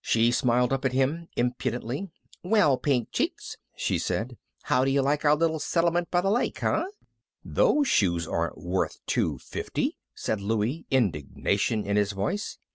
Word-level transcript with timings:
She 0.00 0.30
smiled 0.32 0.72
up 0.72 0.86
at 0.86 0.94
him, 0.94 1.28
impudently. 1.36 2.08
"Well, 2.42 2.78
Pink 2.78 3.10
Cheeks," 3.12 3.58
she 3.76 3.98
said, 3.98 4.38
"how 4.62 4.82
do 4.82 4.90
you 4.90 5.02
like 5.02 5.26
our 5.26 5.36
little 5.36 5.58
settlement 5.58 6.10
by 6.10 6.22
the 6.22 6.30
lake, 6.30 6.60
huh?" 6.60 6.86
"These 7.44 7.86
shoes 7.86 8.26
aren't 8.26 8.56
worth 8.56 8.96
two 9.04 9.36
fifty," 9.36 9.98
said 10.14 10.40
Louie, 10.40 10.86
indignation 10.90 11.84
in 11.84 11.96
his 11.96 12.12
voice. 12.12 12.56